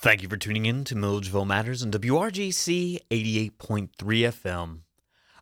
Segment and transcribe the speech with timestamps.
[0.00, 4.78] Thank you for tuning in to Milledgeville Matters on WRGC 88.3 FM.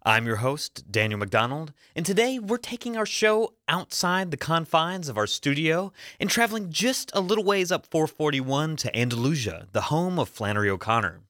[0.02, 5.18] I'm your host, Daniel McDonald, and today we're taking our show outside the confines of
[5.18, 10.30] our studio and traveling just a little ways up 441 to Andalusia, the home of
[10.30, 11.20] Flannery O'Connor.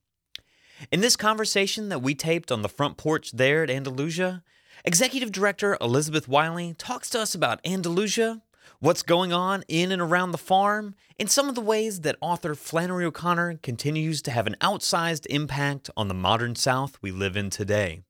[0.93, 4.45] In this conversation that we taped on the front porch there at Andalusia,
[4.85, 8.43] Executive Director Elizabeth Wylie talks to us about Andalusia,
[8.81, 12.55] what's going on in and around the farm, and some of the ways that author
[12.55, 17.51] Flannery O'Connor continues to have an outsized impact on the modern South we live in
[17.51, 18.03] today.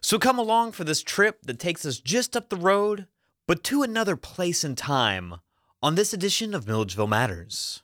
[0.00, 3.06] So come along for this trip that takes us just up the road,
[3.46, 5.36] but to another place and time
[5.82, 7.82] on this edition of Milledgeville Matters.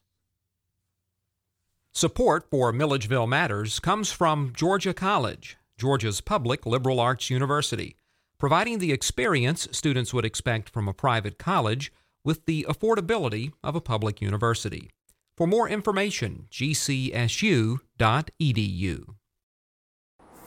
[1.92, 7.96] Support for Milledgeville Matters comes from Georgia College, Georgia's public liberal arts university
[8.38, 11.92] providing the experience students would expect from a private college
[12.24, 14.90] with the affordability of a public university.
[15.36, 17.80] For more information, gcsu.edu.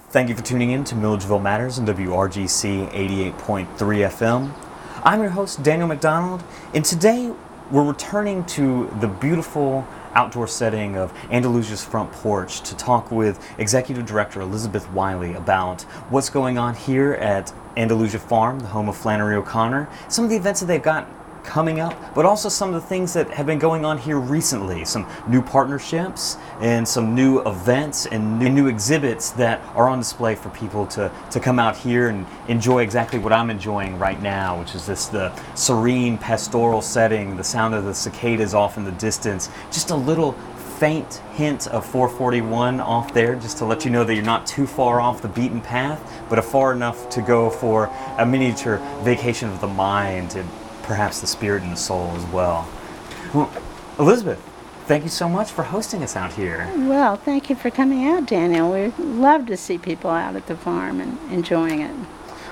[0.09, 4.51] Thank you for tuning in to Milledgeville Matters on WRGC 88.3 FM.
[5.03, 7.31] I'm your host, Daniel McDonald, and today
[7.71, 14.05] we're returning to the beautiful outdoor setting of Andalusia's front porch to talk with Executive
[14.05, 19.35] Director Elizabeth Wylie about what's going on here at Andalusia Farm, the home of Flannery
[19.35, 21.07] O'Connor, some of the events that they've got
[21.43, 24.85] coming up, but also some of the things that have been going on here recently.
[24.85, 30.49] Some new partnerships and some new events and new exhibits that are on display for
[30.49, 34.75] people to, to come out here and enjoy exactly what I'm enjoying right now, which
[34.75, 39.49] is this the serene pastoral setting, the sound of the cicadas off in the distance,
[39.71, 40.33] just a little
[40.79, 44.65] faint hint of 441 off there just to let you know that you're not too
[44.65, 49.59] far off the beaten path, but far enough to go for a miniature vacation of
[49.59, 50.49] the mind and
[50.83, 52.65] perhaps the spirit and the soul as well.
[53.33, 53.51] Well,
[53.99, 54.39] Elizabeth,
[54.85, 56.71] thank you so much for hosting us out here.
[56.77, 58.71] Well, thank you for coming out, Daniel.
[58.71, 61.95] We love to see people out at the farm and enjoying it.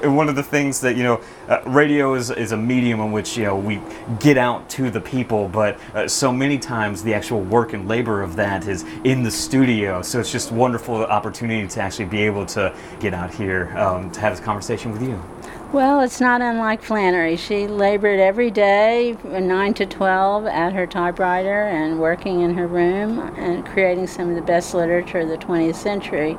[0.03, 3.37] One of the things that you know, uh, radio is, is a medium in which
[3.37, 3.81] you know we
[4.19, 8.21] get out to the people, but uh, so many times the actual work and labor
[8.21, 10.01] of that is in the studio.
[10.01, 14.19] So it's just wonderful opportunity to actually be able to get out here um, to
[14.19, 15.21] have this conversation with you.
[15.73, 17.35] Well, it's not unlike Flannery.
[17.35, 23.19] She labored every day, 9 to 12, at her typewriter and working in her room
[23.35, 26.37] and creating some of the best literature of the 20th century.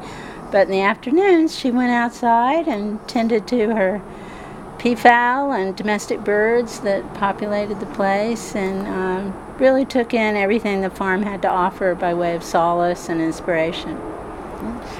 [0.50, 4.02] But in the afternoons, she went outside and tended to her
[4.78, 10.90] peafowl and domestic birds that populated the place and um, really took in everything the
[10.90, 14.00] farm had to offer by way of solace and inspiration.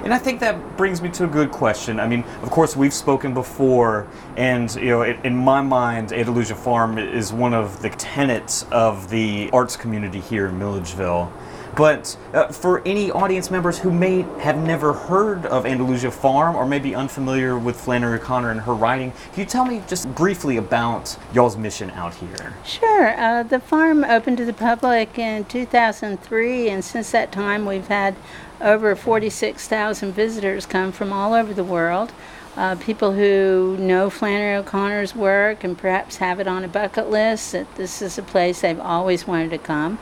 [0.05, 2.01] And I think that brings me to a good question.
[2.01, 6.99] I mean, of course, we've spoken before, and you know, in my mind, Andalusia Farm
[6.99, 11.33] is one of the tenets of the arts community here in Milledgeville.
[11.79, 16.67] But uh, for any audience members who may have never heard of Andalusia Farm or
[16.67, 20.57] may be unfamiliar with Flannery O'Connor and her writing, can you tell me just briefly
[20.57, 22.57] about y'all's mission out here?
[22.65, 23.17] Sure.
[23.17, 28.17] Uh, the farm opened to the public in 2003, and since that time, we've had
[28.61, 32.13] over 46,000 visitors come from all over the world.
[32.57, 37.53] Uh, people who know Flannery O'Connor's work and perhaps have it on a bucket list
[37.53, 39.99] that this is a place they've always wanted to come.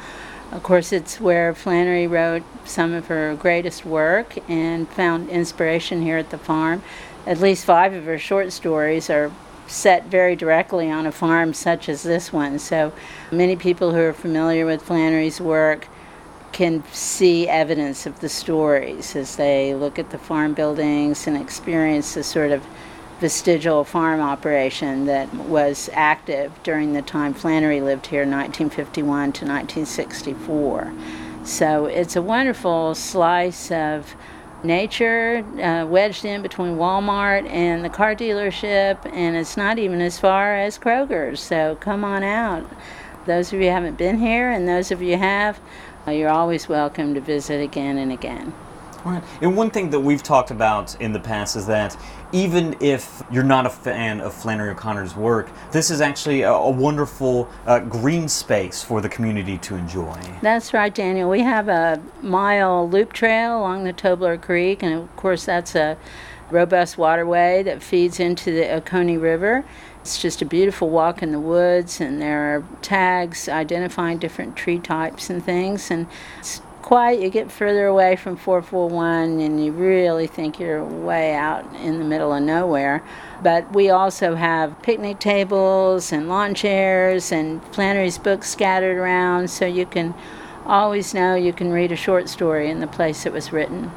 [0.52, 6.16] Of course, it's where Flannery wrote some of her greatest work and found inspiration here
[6.16, 6.82] at the farm.
[7.26, 9.32] At least five of her short stories are
[9.66, 12.58] set very directly on a farm such as this one.
[12.58, 12.92] So
[13.30, 15.88] many people who are familiar with Flannery's work
[16.56, 22.14] can see evidence of the stories as they look at the farm buildings and experience
[22.14, 22.64] the sort of
[23.20, 30.94] vestigial farm operation that was active during the time Flannery lived here, 1951 to 1964.
[31.44, 34.14] So it's a wonderful slice of
[34.64, 40.18] nature uh, wedged in between Walmart and the car dealership, and it's not even as
[40.18, 41.40] far as Kroger's.
[41.40, 42.66] So come on out.
[43.26, 45.60] Those of you haven't been here, and those of you have,
[46.12, 48.53] you're always welcome to visit again and again.
[49.04, 49.22] Right.
[49.41, 51.97] And one thing that we've talked about in the past is that
[52.32, 56.70] even if you're not a fan of Flannery O'Connor's work, this is actually a, a
[56.70, 60.18] wonderful uh, green space for the community to enjoy.
[60.42, 61.30] That's right, Daniel.
[61.30, 65.97] We have a mile loop trail along the Tobler Creek, and of course, that's a
[66.50, 69.64] robust waterway that feeds into the Oconee River.
[70.06, 74.78] It's just a beautiful walk in the woods, and there are tags identifying different tree
[74.78, 76.06] types and things, and
[76.38, 81.64] it's quiet, you get further away from 441 and you really think you're way out
[81.74, 83.03] in the middle of nowhere.
[83.42, 89.66] But we also have picnic tables and lawn chairs and Flannery's books scattered around so
[89.66, 90.14] you can
[90.64, 93.91] always know you can read a short story in the place it was written.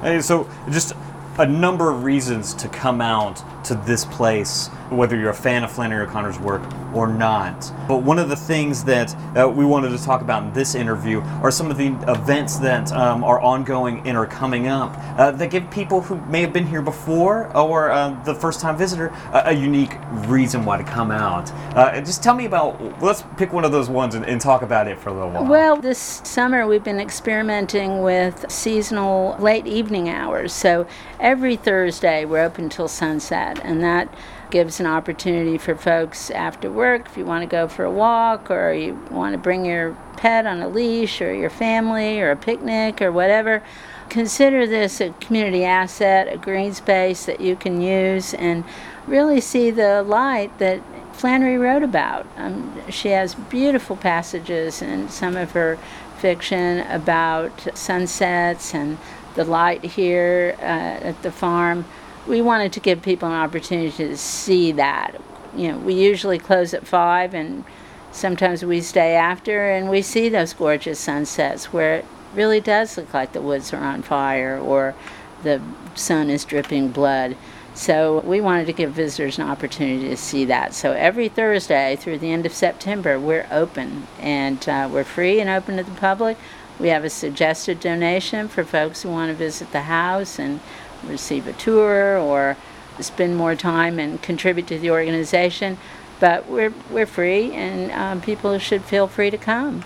[0.00, 0.92] Hey, so just
[1.38, 5.72] a number of reasons to come out to this place, whether you're a fan of
[5.72, 6.62] Flannery O'Connor's work
[6.94, 7.72] or not.
[7.88, 11.20] But one of the things that uh, we wanted to talk about in this interview
[11.42, 15.50] are some of the events that um, are ongoing and are coming up uh, that
[15.50, 19.52] give people who may have been here before or uh, the first time visitor a
[19.52, 19.96] unique
[20.26, 21.50] reason why to come out.
[21.74, 24.86] Uh, just tell me about, let's pick one of those ones and, and talk about
[24.86, 25.46] it for a little while.
[25.46, 30.52] Well, this summer we've been experimenting with seasonal late evening hours.
[30.52, 30.86] So
[31.24, 34.12] every Thursday we're open till sunset, and that
[34.50, 38.50] gives an opportunity for folks after work if you want to go for a walk
[38.50, 42.36] or you want to bring your pet on a leash or your family or a
[42.36, 43.62] picnic or whatever.
[44.10, 48.62] Consider this a community asset, a green space that you can use and
[49.06, 50.82] really see the light that
[51.14, 52.26] Flannery wrote about.
[52.36, 55.78] Um, she has beautiful passages in some of her
[56.18, 58.98] fiction about sunsets and
[59.34, 61.84] the light here uh, at the farm.
[62.26, 65.20] We wanted to give people an opportunity to see that.
[65.56, 67.64] You know, we usually close at five, and
[68.12, 72.04] sometimes we stay after, and we see those gorgeous sunsets where it
[72.34, 74.94] really does look like the woods are on fire or
[75.42, 75.60] the
[75.94, 77.36] sun is dripping blood.
[77.74, 80.74] So we wanted to give visitors an opportunity to see that.
[80.74, 85.50] So every Thursday through the end of September, we're open and uh, we're free and
[85.50, 86.36] open to the public.
[86.78, 90.60] We have a suggested donation for folks who want to visit the house and
[91.06, 92.56] receive a tour or
[93.00, 95.78] spend more time and contribute to the organization.
[96.20, 99.84] But we're, we're free and um, people should feel free to come.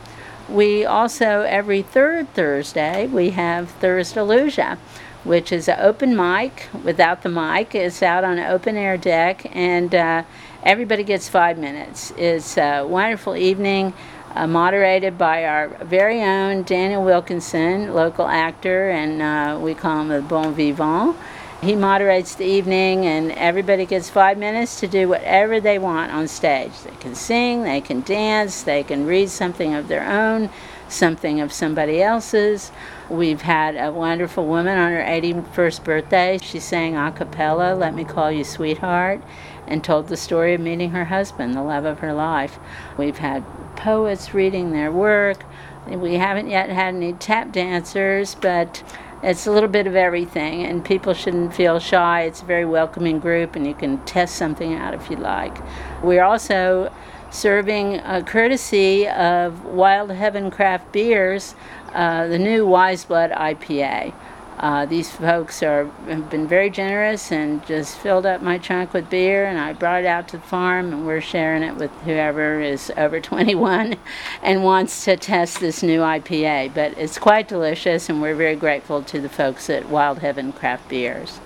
[0.48, 4.78] We also, every third Thursday, we have Thursdalusia,
[5.24, 7.74] which is an open mic without the mic.
[7.74, 10.22] It's out on an open air deck, and uh,
[10.62, 12.12] everybody gets five minutes.
[12.16, 13.92] It's a wonderful evening
[14.34, 20.08] uh, moderated by our very own Daniel Wilkinson, local actor, and uh, we call him
[20.08, 21.16] the bon vivant.
[21.60, 26.28] He moderates the evening, and everybody gets five minutes to do whatever they want on
[26.28, 26.70] stage.
[26.84, 30.50] They can sing, they can dance, they can read something of their own,
[30.88, 32.70] something of somebody else's.
[33.10, 36.38] We've had a wonderful woman on her 81st birthday.
[36.40, 39.20] She sang a cappella, Let Me Call You Sweetheart,
[39.68, 42.58] and told the story of meeting her husband, the love of her life.
[42.96, 43.44] We've had
[43.76, 45.44] poets reading their work.
[45.86, 48.82] We haven't yet had any tap dancers, but
[49.22, 52.22] it's a little bit of everything, and people shouldn't feel shy.
[52.22, 55.56] It's a very welcoming group, and you can test something out if you like.
[56.02, 56.92] We're also
[57.30, 61.54] serving a courtesy of Wild Heaven Craft Beers,
[61.92, 64.14] uh, the new Wise Blood IPA.
[64.58, 69.08] Uh, these folks are have been very generous and just filled up my trunk with
[69.08, 72.60] beer, and I brought it out to the farm, and we're sharing it with whoever
[72.60, 73.96] is over 21
[74.42, 76.74] and wants to test this new IPA.
[76.74, 80.88] But it's quite delicious, and we're very grateful to the folks at Wild Heaven Craft
[80.88, 81.40] Beers.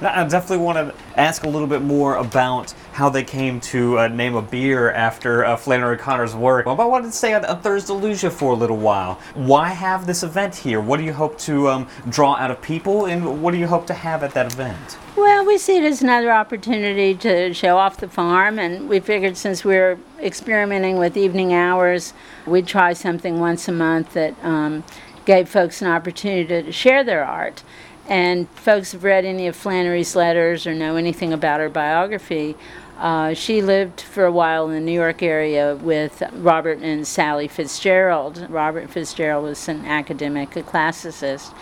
[0.00, 4.08] I definitely want to ask a little bit more about how they came to uh,
[4.08, 6.64] name a beer after uh, Flannery O'Connor's work.
[6.64, 9.20] But I wanted to stay on, on Thursdalusia for a little while.
[9.34, 10.80] Why have this event here?
[10.80, 13.86] What do you hope to um, draw out of people, and what do you hope
[13.86, 14.98] to have at that event?
[15.16, 19.36] Well, we see it as another opportunity to show off the farm, and we figured
[19.36, 22.12] since we're experimenting with evening hours,
[22.46, 24.84] we'd try something once a month that um,
[25.24, 27.62] gave folks an opportunity to share their art.
[28.10, 32.56] And folks have read any of Flannery's letters or know anything about her biography.
[32.98, 37.46] Uh, she lived for a while in the New York area with Robert and Sally
[37.46, 38.50] Fitzgerald.
[38.50, 41.54] Robert Fitzgerald was an academic, a classicist.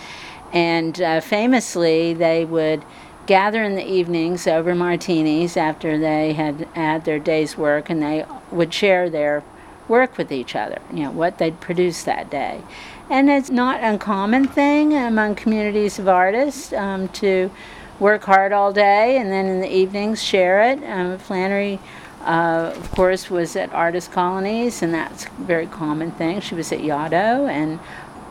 [0.51, 2.83] And uh, famously, they would
[3.27, 8.25] gather in the evenings over martinis after they had had their day's work and they
[8.51, 9.45] would share their
[9.89, 12.63] work with each other, you know, what they'd produce that day.
[13.11, 17.51] And it's not uncommon thing among communities of artists um, to
[17.99, 20.83] work hard all day and then in the evenings share it.
[20.85, 21.81] Um, Flannery,
[22.23, 26.41] uh, of course, was at artist colonies, and that's a very common thing.
[26.41, 27.79] She was at Yaddo, and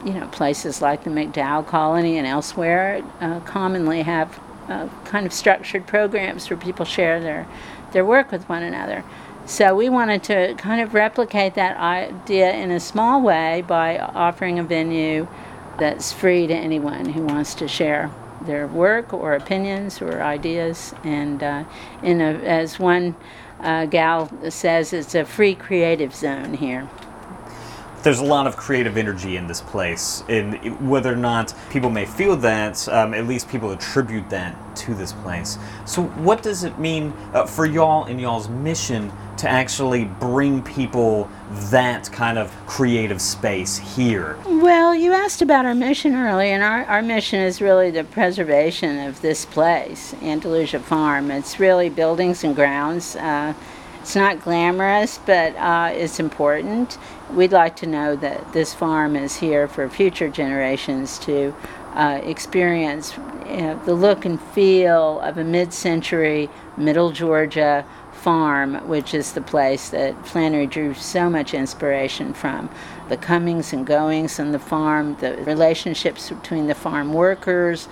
[0.05, 5.33] you know places like the MacDowell Colony and elsewhere uh, commonly have uh, kind of
[5.33, 7.47] structured programs where people share their
[7.93, 9.03] their work with one another.
[9.47, 14.59] So we wanted to kind of replicate that idea in a small way by offering
[14.59, 15.25] a venue
[15.79, 18.11] that's free to anyone who wants to share
[18.41, 20.93] their work or opinions or ideas.
[21.05, 21.63] And uh,
[22.03, 23.15] in a, as one
[23.61, 26.89] uh, gal says, it's a free creative zone here
[28.03, 32.05] there's a lot of creative energy in this place, and whether or not people may
[32.05, 35.57] feel that, um, at least people attribute that to this place.
[35.85, 41.29] So, what does it mean uh, for y'all and y'all's mission to actually bring people
[41.71, 44.37] that kind of creative space here?
[44.45, 48.99] Well, you asked about our mission earlier, and our, our mission is really the preservation
[49.07, 51.31] of this place, Andalusia Farm.
[51.31, 53.15] It's really buildings and grounds.
[53.15, 53.53] Uh,
[54.01, 56.97] it's not glamorous, but uh, it's important.
[57.29, 61.53] We'd like to know that this farm is here for future generations to
[61.93, 63.17] uh, experience
[63.47, 67.85] you know, the look and feel of a mid century middle Georgia
[68.27, 72.69] farm, which is the place that Flannery drew so much inspiration from.
[73.07, 77.87] The comings and goings on the farm, the relationships between the farm workers,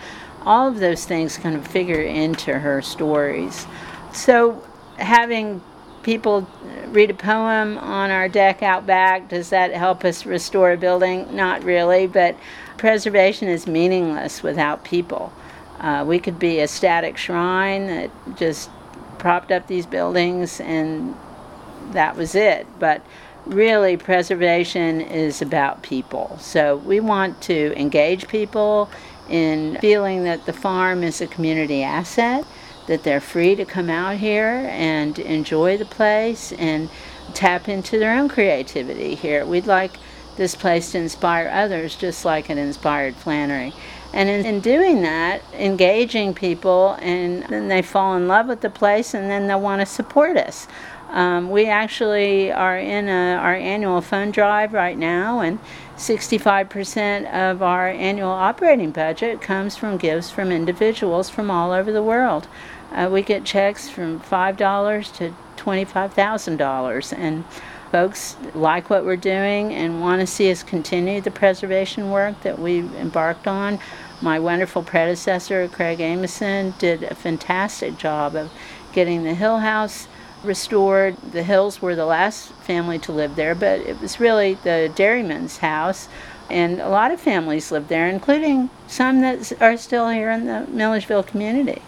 [0.46, 3.66] all of those things kind of figure into her stories.
[4.12, 4.62] So,
[4.98, 5.62] having
[6.04, 6.46] people
[6.88, 11.34] read a poem on our deck out back, does that help us restore a building?
[11.34, 12.36] Not really, but
[12.76, 15.32] preservation is meaningless without people.
[15.80, 18.70] Uh, we could be a static shrine that just
[19.26, 21.16] propped up these buildings and
[21.94, 22.68] that was it.
[22.78, 23.02] But
[23.48, 26.38] really, preservation is about people.
[26.40, 28.88] So we want to engage people
[29.28, 32.46] in feeling that the farm is a community asset
[32.86, 36.88] that they're free to come out here and enjoy the place and
[37.34, 39.44] tap into their own creativity here.
[39.44, 39.94] We'd like
[40.38, 43.74] this place to inspire others just like it inspired Flannery.
[44.16, 48.70] And in, in, doing that, engaging people, and then they fall in love with the
[48.70, 50.68] place and then they'll want to support us.
[51.10, 55.60] Um, we actually are in a, our annual fund drive right now, and
[55.98, 62.04] 65% of our annual operating budget comes from gifts from individuals from all over the
[62.04, 62.48] world.
[62.92, 67.44] Uh, we get checks from $5 to $25,000, and
[67.92, 72.60] folks like what we're doing and want to see us continue the preservation work that
[72.60, 73.80] we've embarked on.
[74.22, 78.50] My wonderful predecessor, Craig Amason, did a fantastic job of
[78.94, 80.08] getting the Hill House
[80.44, 81.18] restored.
[81.18, 85.58] The Hills were the last family to live there, but it was really the dairyman's
[85.58, 86.08] house.
[86.50, 90.66] And a lot of families lived there, including some that are still here in the
[90.70, 91.82] Milledgeville community.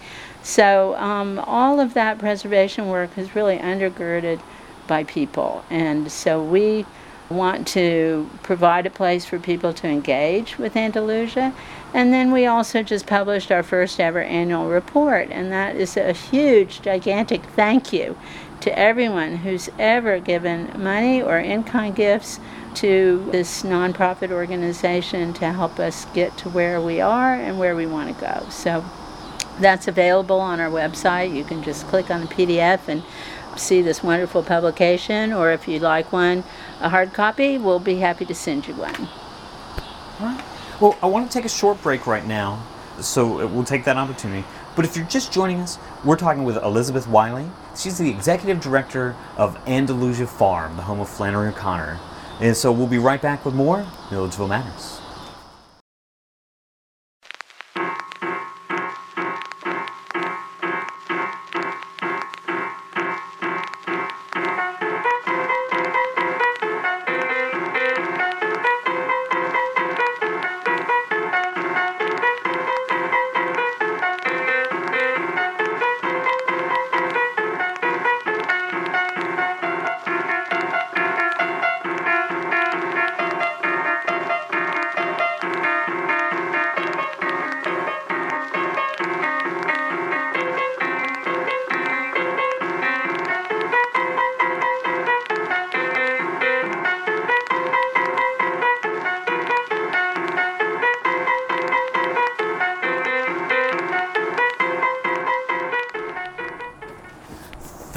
[0.43, 4.41] So um, all of that preservation work is really undergirded
[4.87, 5.63] by people.
[5.69, 6.85] And so we
[7.29, 11.53] want to provide a place for people to engage with Andalusia.
[11.93, 16.13] And then we also just published our first ever annual report, and that is a
[16.13, 18.17] huge, gigantic thank you
[18.61, 22.39] to everyone who's ever given money or in kind gifts
[22.75, 27.85] to this nonprofit organization to help us get to where we are and where we
[27.85, 28.45] want to go.
[28.49, 28.83] So
[29.59, 31.33] that's available on our website.
[31.33, 33.03] You can just click on the PDF and
[33.59, 36.43] see this wonderful publication, or if you'd like one,
[36.79, 39.07] a hard copy, we'll be happy to send you one.
[40.19, 40.43] All right.
[40.79, 42.65] Well, I want to take a short break right now,
[42.99, 44.45] so we'll take that opportunity.
[44.75, 47.49] But if you're just joining us, we're talking with Elizabeth Wylie.
[47.75, 51.99] She's the executive director of Andalusia Farm, the home of Flannery O'Connor.
[52.39, 54.96] And so we'll be right back with more Milledgeville Matters.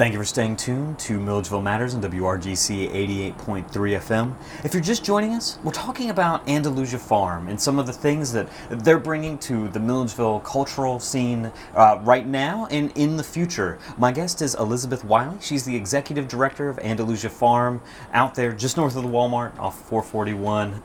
[0.01, 2.89] Thank you for staying tuned to Milledgeville Matters on WRGC
[3.35, 4.33] 88.3 FM.
[4.65, 8.33] If you're just joining us, we're talking about Andalusia Farm and some of the things
[8.33, 13.77] that they're bringing to the Milledgeville cultural scene uh, right now and in the future.
[13.95, 15.37] My guest is Elizabeth Wylie.
[15.39, 17.79] She's the executive director of Andalusia Farm
[18.11, 20.81] out there just north of the Walmart off 441.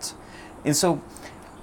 [0.66, 1.00] And so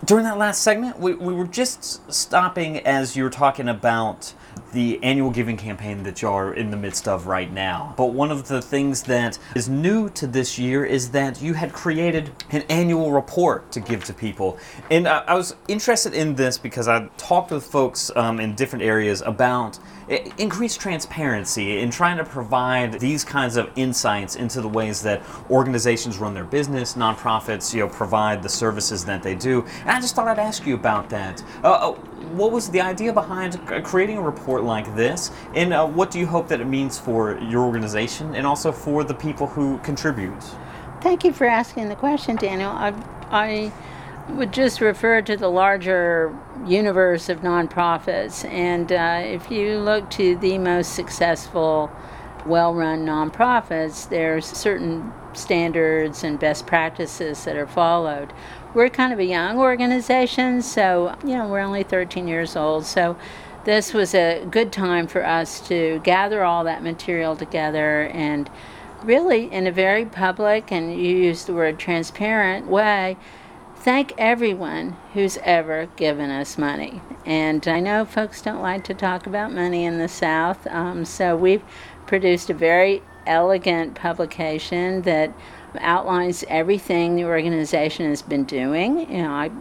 [0.03, 4.33] during that last segment, we, we were just stopping as you were talking about
[4.74, 7.94] the annual giving campaign that you're in the midst of right now.
[7.98, 11.72] But one of the things that is new to this year is that you had
[11.72, 14.58] created an annual report to give to people.
[14.92, 18.84] And I, I was interested in this because I talked with folks um, in different
[18.84, 19.80] areas about
[20.38, 26.18] increased transparency in trying to provide these kinds of insights into the ways that organizations
[26.18, 29.65] run their business, nonprofits, you know, provide the services that they do.
[29.82, 31.44] And I just thought I'd ask you about that.
[31.63, 31.96] Uh, uh
[32.34, 36.25] what was the idea behind creating a report like this, and uh, what do you
[36.25, 40.43] hope that it means for your organization and also for the people who contribute?
[41.01, 42.72] Thank you for asking the question, Daniel.
[42.72, 42.93] I,
[43.29, 43.72] I
[44.29, 50.36] would just refer to the larger universe of nonprofits, and uh, if you look to
[50.38, 51.91] the most successful,
[52.46, 58.34] well-run nonprofits, there's certain standards and best practices that are followed
[58.74, 62.86] we're kind of a young organization, so, you know, we're only 13 years old.
[62.86, 63.15] So
[63.65, 68.50] this was a good time for us to gather all that material together and
[69.03, 73.17] really, in a very public and you use the word transparent way,
[73.75, 77.01] thank everyone who's ever given us money.
[77.25, 81.36] And I know folks don't like to talk about money in the South, um, so
[81.36, 81.63] we've
[82.05, 85.34] produced a very elegant publication that
[85.80, 89.12] outlines everything the organization has been doing.
[89.12, 89.51] You know, I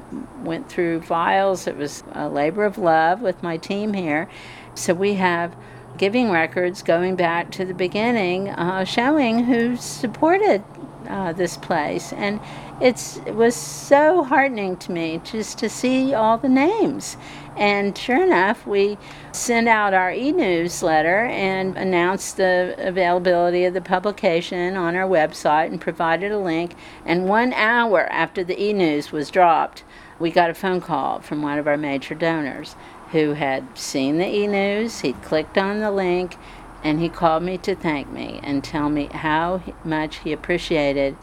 [0.42, 1.66] went through files.
[1.66, 4.28] It was a labor of love with my team here.
[4.74, 5.54] So we have
[5.98, 10.64] giving records going back to the beginning, uh, showing who supported
[11.08, 12.12] uh, this place.
[12.12, 12.40] And
[12.80, 17.16] it's, it was so heartening to me just to see all the names.
[17.56, 18.96] And sure enough, we
[19.32, 25.66] sent out our e newsletter and announced the availability of the publication on our website
[25.66, 26.74] and provided a link.
[27.04, 29.84] And one hour after the e news was dropped,
[30.18, 32.74] we got a phone call from one of our major donors
[33.10, 36.36] who had seen the e news, he'd clicked on the link,
[36.82, 41.16] and he called me to thank me and tell me how much he appreciated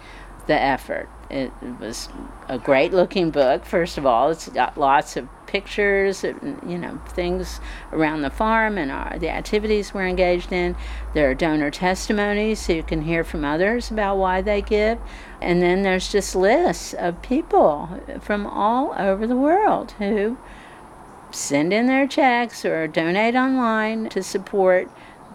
[0.48, 1.10] the effort.
[1.30, 2.10] It was
[2.48, 4.32] a great looking book, first of all.
[4.32, 7.60] It's got lots of pictures, you know, things
[7.92, 10.76] around the farm and our, the activities we're engaged in.
[11.14, 15.00] There are donor testimonies so you can hear from others about why they give.
[15.42, 20.38] And then there's just lists of people from all over the world who
[21.32, 24.90] send in their checks or donate online to support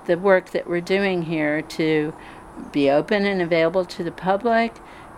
[0.06, 2.12] the work that we're doing here to
[2.72, 4.74] be open and available to the public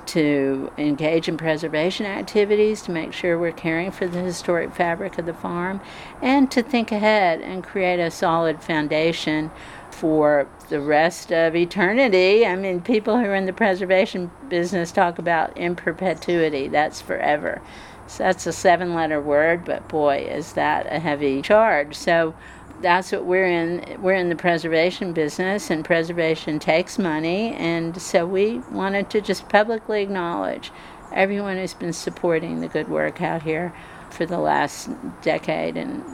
[0.07, 5.27] to engage in preservation activities to make sure we're caring for the historic fabric of
[5.27, 5.81] the farm,
[6.23, 9.51] and to think ahead and create a solid foundation
[9.91, 12.47] for the rest of eternity.
[12.47, 17.63] I mean, people who are in the preservation business talk about in perpetuity, that's forever.
[18.07, 21.97] So that's a seven letter word, but boy, is that a heavy charge.
[21.97, 22.35] So
[22.81, 24.03] that's what we're in.
[24.03, 27.55] We're in the preservation business, and preservation takes money.
[27.55, 30.71] And so we wanted to just publicly acknowledge
[31.13, 33.73] everyone who's been supporting the good work out here
[34.11, 34.91] for the last
[35.23, 36.05] decade and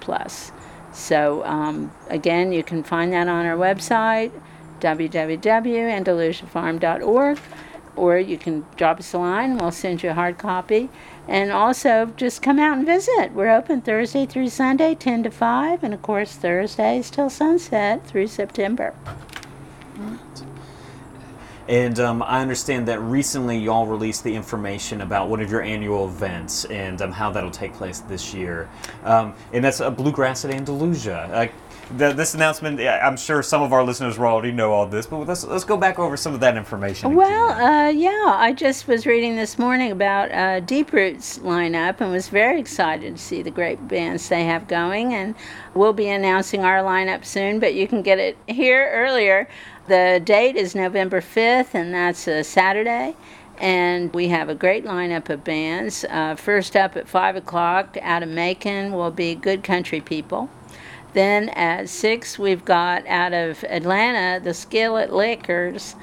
[0.00, 0.52] plus.
[0.92, 4.32] So, um, again, you can find that on our website,
[4.80, 7.38] www.andalusiafarm.org,
[7.96, 10.88] or you can drop us a line, we'll send you a hard copy.
[11.28, 13.32] And also, just come out and visit.
[13.32, 18.28] We're open Thursday through Sunday, 10 to 5, and of course, Thursdays till sunset through
[18.28, 18.94] September.
[21.68, 26.06] And um, I understand that recently y'all released the information about one of your annual
[26.06, 28.70] events and um, how that'll take place this year.
[29.04, 31.28] Um, and that's a Bluegrass at Andalusia.
[31.30, 31.46] Uh,
[31.96, 35.26] the, this announcement, I'm sure some of our listeners will already know all this, but
[35.26, 37.14] let's, let's go back over some of that information.
[37.14, 42.10] Well, uh, yeah, I just was reading this morning about uh, Deep Roots lineup and
[42.10, 45.14] was very excited to see the great bands they have going.
[45.14, 45.34] And
[45.74, 49.48] we'll be announcing our lineup soon, but you can get it here earlier.
[49.86, 53.16] The date is November 5th, and that's a Saturday
[53.60, 56.04] and we have a great lineup of bands.
[56.08, 60.48] Uh, first up at 5 o'clock out of Macon will be Good Country People.
[61.14, 65.96] Then at six, we've got out of Atlanta the Skillet Lickers.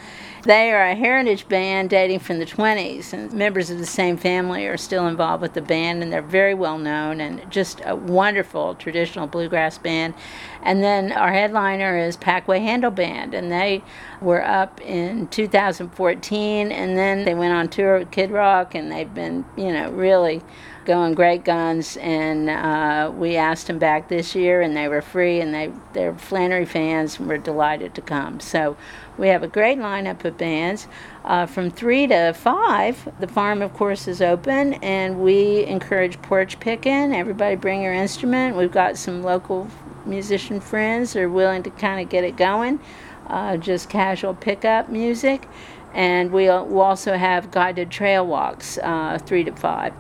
[0.46, 4.68] They are a heritage band dating from the 20s, and members of the same family
[4.68, 8.76] are still involved with the band, and they're very well known and just a wonderful
[8.76, 10.14] traditional bluegrass band.
[10.62, 13.82] And then our headliner is Packway Handle Band, and they
[14.22, 19.14] were up in 2014, and then they went on tour with Kid Rock, and they've
[19.16, 20.44] been, you know, really
[20.86, 25.42] going great guns, and uh, we asked them back this year, and they were free,
[25.42, 28.40] and they they're Flannery fans, and we're delighted to come.
[28.40, 28.78] So
[29.18, 30.88] we have a great lineup of bands.
[31.24, 36.60] Uh, from three to five, the farm, of course, is open, and we encourage porch
[36.60, 37.16] picking.
[37.16, 38.56] Everybody bring your instrument.
[38.56, 39.68] We've got some local
[40.06, 42.80] musician friends that are willing to kind of get it going,
[43.28, 45.48] uh, just casual pickup music.
[45.94, 49.94] And we'll, also have guided trail walks, uh, three to five.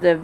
[0.00, 0.20] The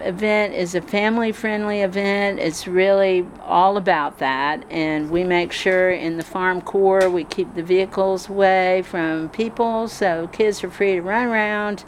[0.00, 2.38] event is a family friendly event.
[2.38, 4.64] It's really all about that.
[4.70, 9.88] And we make sure in the farm core we keep the vehicles away from people
[9.88, 11.84] so kids are free to run around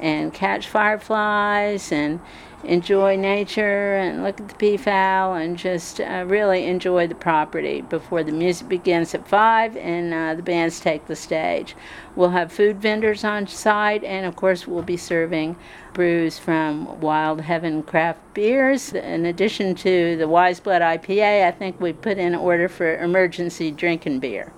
[0.00, 2.20] and catch fireflies and
[2.64, 8.22] enjoy nature and look at the peafowl and just uh, really enjoy the property before
[8.22, 11.74] the music begins at 5 and uh, the bands take the stage.
[12.14, 15.56] We'll have food vendors on site and of course we'll be serving
[15.92, 18.92] brews from Wild Heaven Craft Beers.
[18.92, 23.70] In addition to the Wise Blood IPA, I think we put in order for emergency
[23.70, 24.52] drinking beer.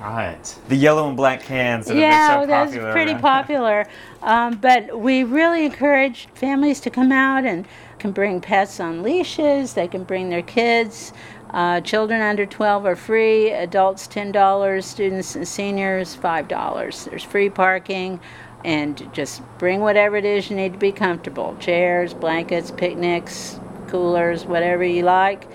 [0.00, 0.58] Right.
[0.68, 2.92] The yellow and black cans that yeah, have been so that's popular.
[2.92, 3.86] pretty around- popular.
[4.22, 7.66] Um, but we really encourage families to come out and
[7.98, 9.74] can bring pets on leashes.
[9.74, 11.12] They can bring their kids.
[11.50, 13.50] Uh, children under 12 are free.
[13.50, 14.82] Adults $10.
[14.82, 17.04] Students and seniors $5.
[17.04, 18.20] There's free parking.
[18.64, 24.44] And just bring whatever it is you need to be comfortable chairs, blankets, picnics, coolers,
[24.44, 25.46] whatever you like.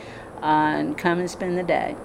[0.41, 1.95] Uh, and come and spend the day.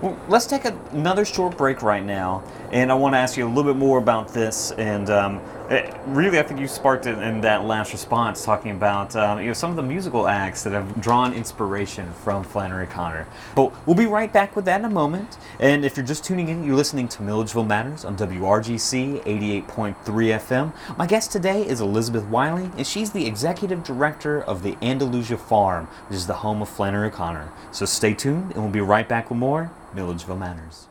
[0.00, 3.48] Well, let's take another short break right now, and I want to ask you a
[3.48, 4.70] little bit more about this.
[4.72, 9.14] And um, eh, really, I think you sparked it in that last response, talking about
[9.16, 13.26] um, you know some of the musical acts that have drawn inspiration from Flannery Connor.
[13.54, 15.38] But we'll be right back with that in a moment.
[15.60, 20.72] And if you're just tuning in, you're listening to Milledgeville Matters on WRGC 88.3 FM.
[20.96, 25.86] My guest today is Elizabeth Wylie, and she's the executive director of the Andalusia Farm,
[26.08, 27.50] which is the home of Flannery Connor.
[27.72, 30.88] So stay tuned, and we'll be right back with more Milledgeville Matters.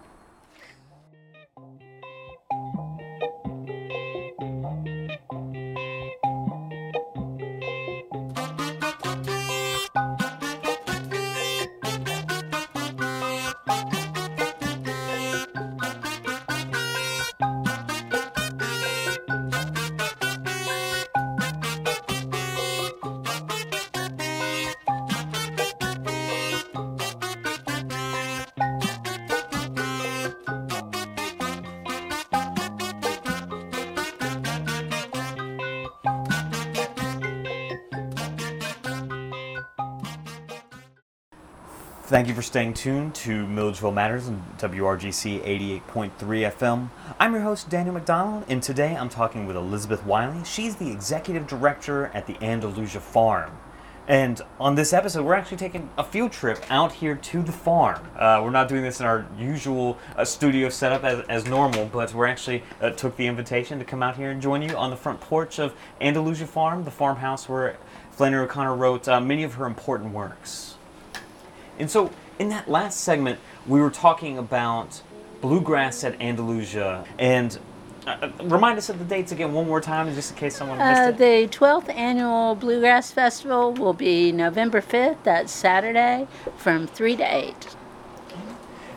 [42.38, 45.44] For staying tuned to Milledgeville Matters on WRGC
[45.88, 46.12] 88.3
[46.52, 46.90] FM.
[47.20, 50.44] I'm your host, Daniel McDonald, and today I'm talking with Elizabeth Wylie.
[50.44, 53.58] She's the executive director at the Andalusia Farm.
[54.08, 58.08] And on this episode, we're actually taking a field trip out here to the farm.
[58.16, 62.14] Uh, we're not doing this in our usual uh, studio setup as, as normal, but
[62.14, 64.96] we're actually uh, took the invitation to come out here and join you on the
[64.96, 67.78] front porch of Andalusia Farm, the farmhouse where
[68.12, 70.76] Flannery O'Connor wrote uh, many of her important works.
[71.80, 75.02] And so, in that last segment, we were talking about
[75.42, 77.06] bluegrass at Andalusia.
[77.18, 77.58] And
[78.06, 80.80] uh, uh, remind us of the dates again one more time, just in case someone
[80.80, 81.50] Uh, missed it.
[81.52, 87.76] the 12th annual Bluegrass Festival will be November 5th, that's Saturday, from 3 to 8.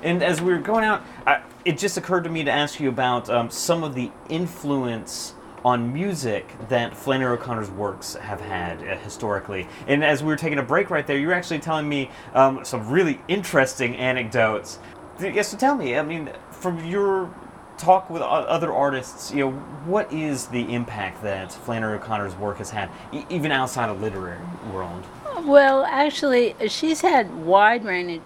[0.02, 2.88] And as we were going out, I, it just occurred to me to ask you
[2.88, 8.96] about um, some of the influence on music that Flannery O'Connor's works have had uh,
[8.98, 9.68] historically.
[9.86, 12.64] And as we were taking a break right there, you were actually telling me um,
[12.64, 14.78] some really interesting anecdotes.
[15.20, 17.32] Yes, so tell me, I mean, from your
[17.76, 19.50] talk with other artists, you know,
[19.84, 24.38] what is the impact that Flannery O'Connor's work has had, e- even outside of literary
[24.72, 25.02] world?
[25.42, 27.84] Well, actually, she's had wide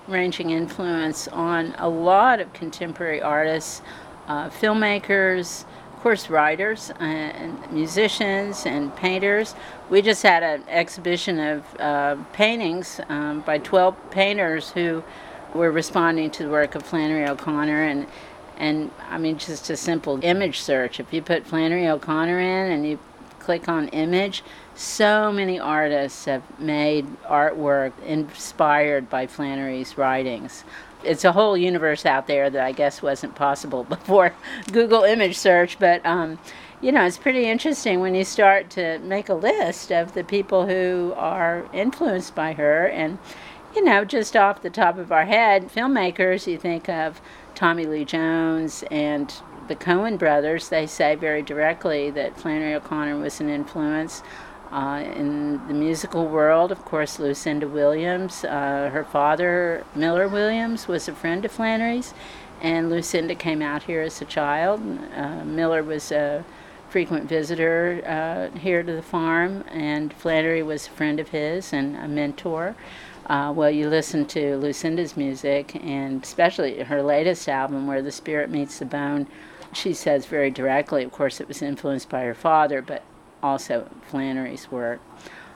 [0.08, 3.82] ranging influence on a lot of contemporary artists,
[4.26, 5.64] uh, filmmakers,
[6.04, 9.54] course, writers, and musicians, and painters.
[9.88, 15.02] We just had an exhibition of uh, paintings um, by 12 painters who
[15.54, 18.06] were responding to the work of Flannery O'Connor and
[18.58, 21.00] and I mean just a simple image search.
[21.00, 22.98] If you put Flannery O'Connor in and you
[23.38, 30.64] click on image, so many artists have made artwork inspired by Flannery's writings.
[31.04, 34.34] It's a whole universe out there that I guess wasn't possible before
[34.72, 36.38] Google image search, but um,
[36.80, 40.66] you know, it's pretty interesting when you start to make a list of the people
[40.66, 43.18] who are influenced by her and
[43.74, 47.20] you know, just off the top of our head, filmmakers, you think of
[47.54, 49.34] Tommy Lee Jones and
[49.68, 54.22] the Coen brothers, they say very directly that Flannery O'Connor was an influence.
[54.70, 61.08] Uh, in the musical world, of course, Lucinda Williams, uh, her father, Miller Williams, was
[61.08, 62.12] a friend of Flannery's,
[62.60, 64.80] and Lucinda came out here as a child.
[65.14, 66.44] Uh, Miller was a
[66.88, 71.96] frequent visitor uh, here to the farm, and Flannery was a friend of his and
[71.96, 72.74] a mentor.
[73.26, 78.50] Uh, well, you listen to Lucinda's music, and especially her latest album, Where the Spirit
[78.50, 79.26] Meets the Bone,
[79.72, 83.02] she says very directly, of course, it was influenced by her father, but
[83.44, 85.00] also Flannery's work.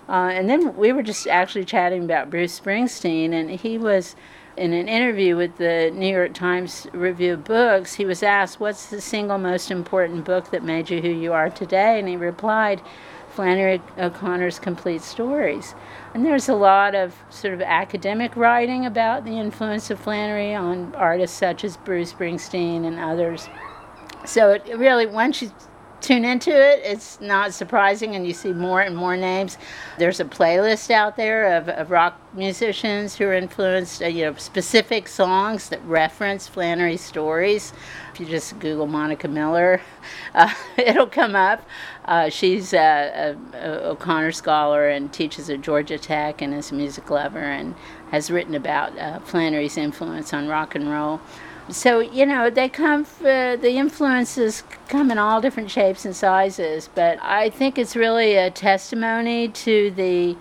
[0.08, 4.16] Uh, and then we were just actually chatting about Bruce Springsteen, and he was
[4.56, 7.94] in an interview with the New York Times Review of Books.
[7.94, 11.50] He was asked, What's the single most important book that made you who you are
[11.50, 11.98] today?
[11.98, 12.80] And he replied,
[13.30, 15.74] Flannery O'Connor's complete stories.
[16.12, 20.94] And there's a lot of sort of academic writing about the influence of Flannery on
[20.96, 23.48] artists such as Bruce Springsteen and others.
[24.24, 25.52] So it really, once you
[26.00, 29.58] tune into it, it's not surprising, and you see more and more names.
[29.98, 34.34] There's a playlist out there of, of rock musicians who are influenced, uh, you know,
[34.34, 37.72] specific songs that reference Flannery's stories.
[38.12, 39.80] If you just Google Monica Miller,
[40.34, 41.66] uh, it'll come up.
[42.04, 46.74] Uh, she's a, a, a O'Connor scholar and teaches at Georgia Tech and is a
[46.74, 47.74] music lover and
[48.10, 51.20] has written about uh, Flannery's influence on rock and roll
[51.70, 56.88] so you know they come uh, the influences come in all different shapes and sizes
[56.94, 60.36] but i think it's really a testimony to the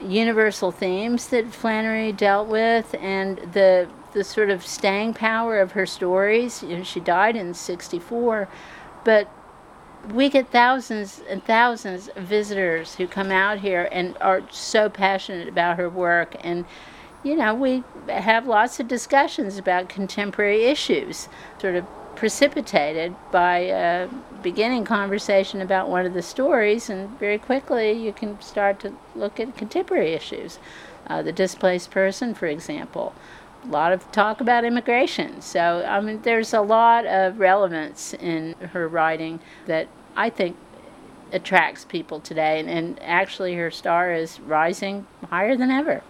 [0.00, 5.86] universal themes that flannery dealt with and the the sort of staying power of her
[5.86, 6.62] stories.
[6.62, 8.48] You know, she died in 64
[9.04, 9.28] but
[10.12, 15.48] we get thousands and thousands of visitors who come out here and are so passionate
[15.48, 16.64] about her work and
[17.22, 24.08] you know, we have lots of discussions about contemporary issues, sort of precipitated by a
[24.42, 29.38] beginning conversation about one of the stories, and very quickly you can start to look
[29.40, 30.58] at contemporary issues.
[31.06, 33.14] Uh, the displaced person, for example.
[33.64, 35.40] A lot of talk about immigration.
[35.40, 40.56] So, I mean, there's a lot of relevance in her writing that I think
[41.32, 46.02] attracts people today, and, and actually her star is rising higher than ever.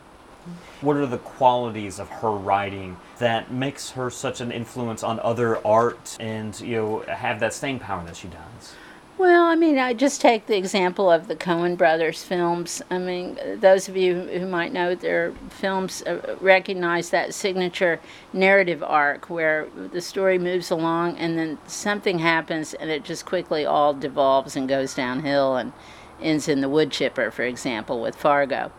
[0.81, 5.64] What are the qualities of her writing that makes her such an influence on other
[5.66, 8.74] art and you know have that staying power that she does?
[9.18, 12.83] Well, I mean, I just take the example of the Coen brothers films.
[12.90, 18.00] I mean, those of you who might know their films uh, recognize that signature
[18.33, 23.64] narrative arc where the story moves along and then something happens and it just quickly
[23.64, 25.72] all devolves and goes downhill and
[26.20, 28.72] ends in the wood chipper, for example, with Fargo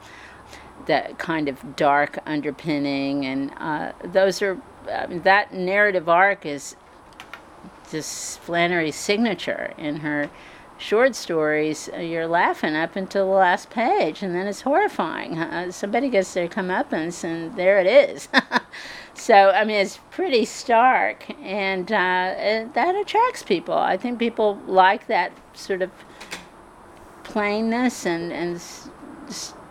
[0.88, 6.76] that kind of dark underpinning, and uh, those are I mean, that narrative arc is
[7.91, 10.30] just Flannery's signature in her
[10.78, 11.89] short stories.
[11.98, 15.38] You're laughing up until the last page, and then it's horrifying.
[15.38, 18.28] Uh, somebody gets their comeuppance, and there it is.
[19.13, 23.76] so I mean, it's pretty stark, and uh, it, that attracts people.
[23.76, 25.91] I think people like that sort of
[27.24, 28.62] plainness and and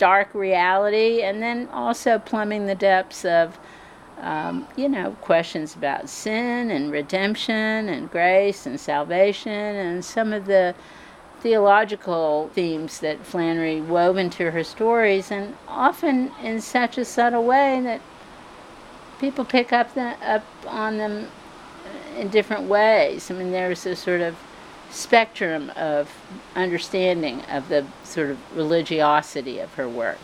[0.02, 3.56] stark reality, and then also plumbing the depths of,
[4.18, 10.46] um, you know, questions about sin and redemption and grace and salvation and some of
[10.46, 10.74] the
[11.38, 17.80] theological themes that Flannery wove into her stories, and often in such a subtle way
[17.80, 18.00] that
[19.20, 21.28] people pick up, the, up on them
[22.18, 23.30] in different ways.
[23.30, 24.34] I mean, there's a sort of
[24.92, 26.10] spectrum of
[26.54, 30.18] understanding of the sort of religiosity of her work.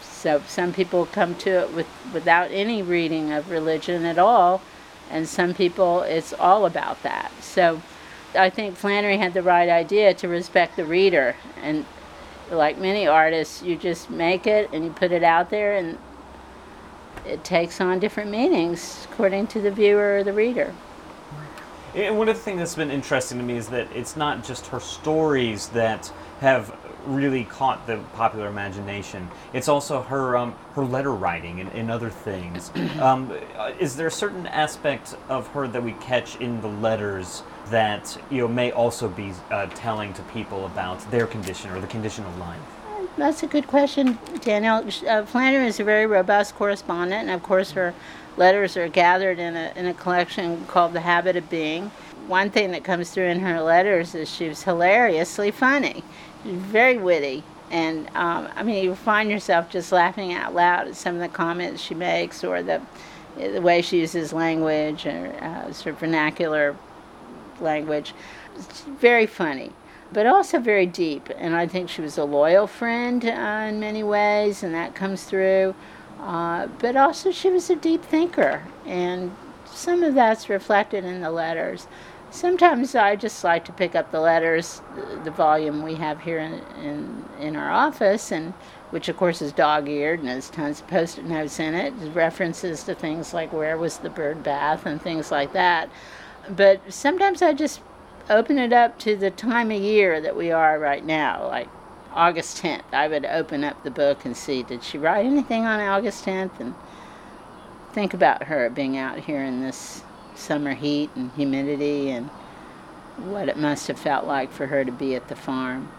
[0.00, 4.62] So some people come to it with without any reading of religion at all,
[5.10, 7.30] and some people it's all about that.
[7.40, 7.82] So
[8.34, 11.84] I think Flannery had the right idea to respect the reader, and
[12.50, 15.98] like many artists, you just make it and you put it out there, and
[17.26, 20.72] it takes on different meanings according to the viewer or the reader.
[21.94, 24.66] And one of the things that's been interesting to me is that it's not just
[24.66, 26.76] her stories that have
[27.06, 29.28] really caught the popular imagination.
[29.52, 32.72] It's also her um, her letter writing and, and other things.
[33.04, 33.32] Um,
[33.78, 38.38] is there a certain aspect of her that we catch in the letters that you
[38.38, 42.38] know may also be uh, telling to people about their condition or the condition of
[42.38, 42.60] life?
[43.16, 44.84] That's a good question, Danielle.
[45.08, 47.94] Uh, Flannery is a very robust correspondent, and of course her
[48.36, 51.92] letters are gathered in a, in a collection called The Habit of Being.
[52.26, 56.02] One thing that comes through in her letters is she was hilariously funny,
[56.42, 57.44] She's very witty.
[57.70, 61.28] And um, I mean, you find yourself just laughing out loud at some of the
[61.28, 62.82] comments she makes or the,
[63.36, 66.76] the way she uses language or uh, sort of vernacular
[67.60, 68.12] language.
[68.56, 69.72] It's very funny
[70.14, 71.28] but also very deep.
[71.36, 75.24] And I think she was a loyal friend uh, in many ways, and that comes
[75.24, 75.74] through.
[76.20, 81.30] Uh, but also, she was a deep thinker, and some of that's reflected in the
[81.30, 81.86] letters.
[82.30, 84.80] Sometimes I just like to pick up the letters,
[85.24, 88.54] the volume we have here in, in, in our office, and
[88.90, 92.94] which of course is dog-eared and has tons of post-it notes in it, references to
[92.94, 95.88] things like where was the bird bath and things like that.
[96.48, 97.80] But sometimes I just
[98.30, 101.68] open it up to the time of year that we are right now, like
[102.12, 102.92] August 10th.
[102.92, 106.58] I would open up the book and see, did she write anything on August 10th?
[106.60, 106.74] And
[107.92, 110.02] think about her being out here in this
[110.34, 112.28] summer heat and humidity and
[113.18, 115.90] what it must have felt like for her to be at the farm.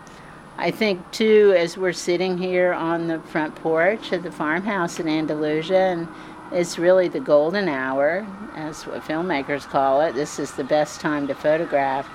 [0.57, 5.07] I think, too, as we're sitting here on the front porch of the farmhouse in
[5.07, 6.07] Andalusia, and
[6.51, 10.13] it's really the golden hour, as what filmmakers call it.
[10.13, 12.07] This is the best time to photograph.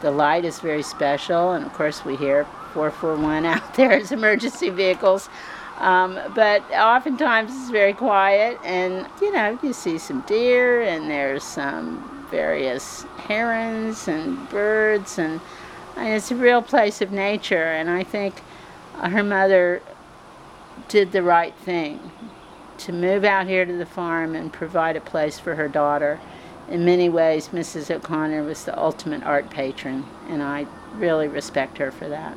[0.00, 4.70] The light is very special, and of course, we hear 441 out there as emergency
[4.70, 5.28] vehicles.
[5.78, 11.42] Um, but oftentimes it's very quiet, and you know, you see some deer, and there's
[11.42, 15.40] some various herons and birds, and
[15.96, 18.40] and it's a real place of nature, and I think
[18.94, 19.82] her mother
[20.88, 22.10] did the right thing
[22.78, 26.20] to move out here to the farm and provide a place for her daughter.
[26.68, 27.94] In many ways, Mrs.
[27.94, 32.36] O'Connor was the ultimate art patron, and I really respect her for that.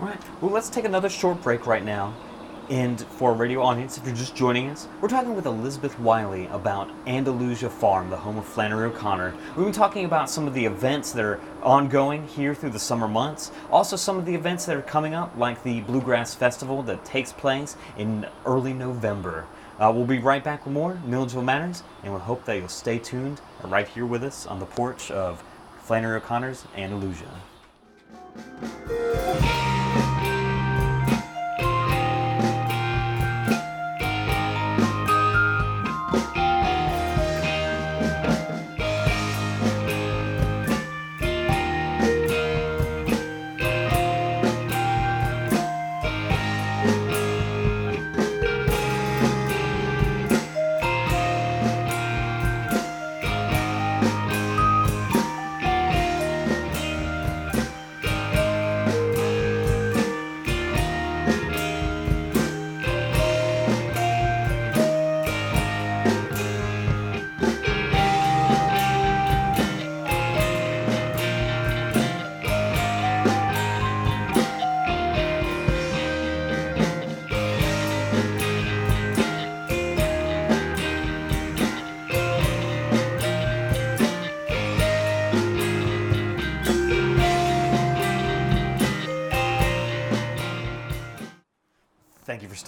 [0.00, 0.20] All right.
[0.40, 2.14] Well, let's take another short break right now.
[2.70, 6.48] And for our radio audience, if you're just joining us, we're talking with Elizabeth Wylie
[6.48, 9.34] about Andalusia Farm, the home of Flannery O'Connor.
[9.56, 13.08] We've been talking about some of the events that are ongoing here through the summer
[13.08, 17.06] months, also some of the events that are coming up, like the Bluegrass Festival that
[17.06, 19.46] takes place in early November.
[19.78, 22.98] Uh, we'll be right back with more Milledgeville Matters, and we hope that you'll stay
[22.98, 25.42] tuned right here with us on the porch of
[25.80, 27.30] Flannery O'Connor's Andalusia.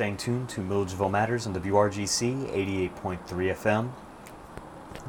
[0.00, 3.90] Staying tuned to Milledgeville Matters on WRGC 88.3 FM.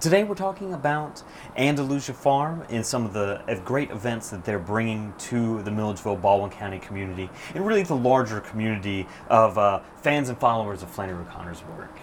[0.01, 1.23] Today we're talking about
[1.55, 6.51] Andalusia Farm and some of the great events that they're bringing to the Milledgeville Baldwin
[6.51, 11.63] County community and really the larger community of uh, fans and followers of Flannery O'Connor's
[11.77, 11.97] work.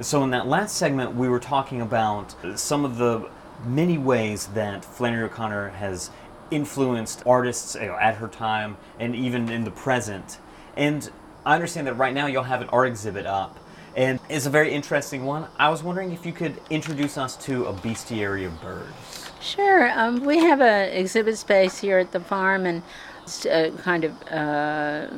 [0.00, 3.30] So in that last segment we were talking about some of the
[3.64, 6.10] many ways that Flannery O'Connor has
[6.50, 10.38] influenced artists you know, at her time and even in the present.
[10.76, 11.08] And
[11.44, 13.58] I understand that right now you'll have an art exhibit up,
[13.96, 15.46] and it's a very interesting one.
[15.58, 19.30] I was wondering if you could introduce us to a bestiary of birds.
[19.40, 19.90] Sure.
[19.98, 22.82] Um, we have an exhibit space here at the farm, and
[23.24, 25.08] it's a kind of uh,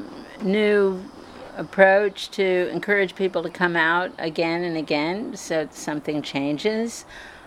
[0.43, 1.03] new
[1.57, 7.05] approach to encourage people to come out again and again so something changes.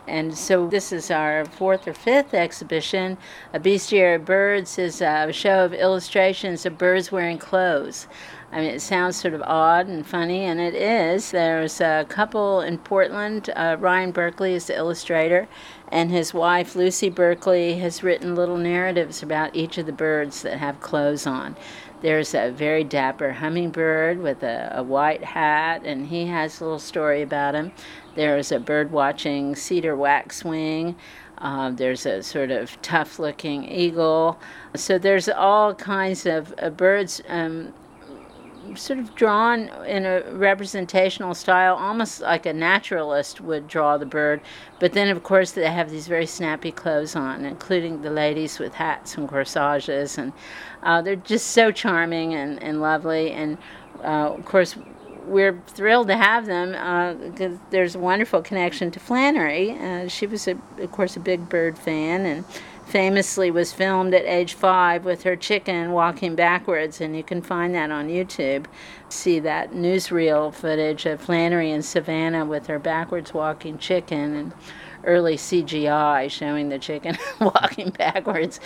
[0.08, 3.17] And so this is our fourth or fifth exhibition.
[3.54, 8.08] A Bestiary of Birds is a show of illustrations of birds wearing clothes.
[8.50, 11.32] I mean, it sounds sort of odd and funny, and it is.
[11.32, 13.50] There's a couple in Portland.
[13.54, 15.50] Uh, Ryan Berkley is the illustrator,
[15.91, 20.60] and his wife, Lucy Berkley, has written little narratives about each of the birds that
[20.60, 21.58] have clothes on.
[22.02, 26.80] There's a very dapper hummingbird with a, a white hat, and he has a little
[26.80, 27.74] story about him.
[28.17, 30.95] There's a bird watching cedar waxwing.
[31.38, 34.39] Uh, there's a sort of tough looking eagle.
[34.75, 37.73] So there's all kinds of uh, birds um,
[38.73, 44.41] sort of drawn in a representational style, almost like a naturalist would draw the bird.
[44.80, 48.73] But then, of course, they have these very snappy clothes on, including the ladies with
[48.73, 50.17] hats and corsages.
[50.17, 50.34] And
[50.82, 53.32] uh, they're just so charming and, and lovely.
[53.32, 53.60] And
[54.03, 54.75] uh, of course,
[55.28, 56.72] we're thrilled to have them
[57.32, 59.72] because uh, there's a wonderful connection to Flannery.
[59.72, 62.46] Uh, she was, a, of course, a big bird fan and
[62.86, 67.76] famously was filmed at age five with her chicken walking backwards, and you can find
[67.76, 68.66] that on YouTube.
[69.10, 74.54] See that newsreel footage of Flannery in Savannah with her backwards walking chicken and
[75.08, 78.60] early CGI showing the chicken walking backwards.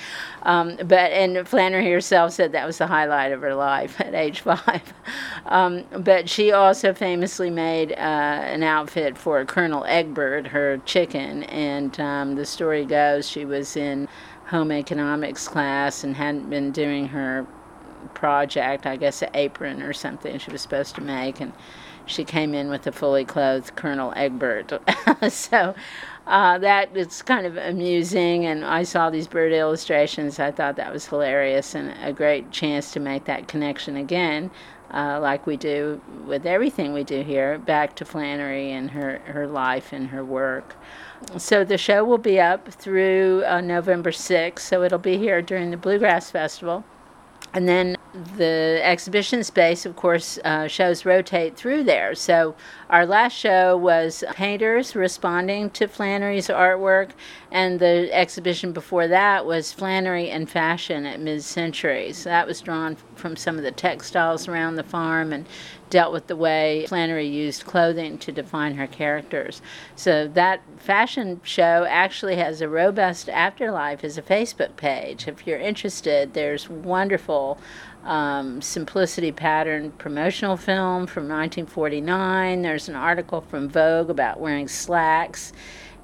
[0.43, 4.39] Um, but and Flannery herself said that was the highlight of her life at age
[4.41, 4.93] five.
[5.45, 11.97] Um, but she also famously made uh, an outfit for Colonel Egbert, her chicken, and
[11.99, 14.07] um, the story goes she was in
[14.47, 17.47] home economics class and hadn't been doing her
[18.13, 21.53] project, I guess an apron or something she was supposed to make, and
[22.05, 24.73] she came in with a fully clothed Colonel Egbert.
[25.29, 25.75] so
[26.27, 30.39] uh, that it's kind of amusing, and I saw these bird illustrations.
[30.39, 34.51] I thought that was hilarious and a great chance to make that connection again.
[34.93, 39.47] Uh, like we do with everything we do here, back to Flannery and her, her
[39.47, 40.75] life and her work.
[41.37, 45.71] So the show will be up through uh, November 6th, so it'll be here during
[45.71, 46.83] the Bluegrass Festival.
[47.53, 47.97] And then
[48.37, 52.15] the exhibition space, of course, uh, shows rotate through there.
[52.15, 52.55] So
[52.89, 57.09] our last show was painters responding to Flannery's artwork,
[57.51, 62.13] and the exhibition before that was Flannery and fashion at mid-century.
[62.13, 65.45] So that was drawn from some of the textiles around the farm and
[65.89, 69.61] dealt with the way Flannery used clothing to define her characters.
[69.97, 75.27] So that fashion show actually has a robust afterlife as a Facebook page.
[75.27, 77.59] If you're interested, there's wonderful
[78.05, 82.61] um, Simplicity Pattern promotional film from 1949.
[82.61, 85.51] There's an article from Vogue about wearing slacks.